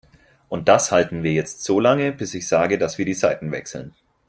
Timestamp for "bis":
2.11-2.33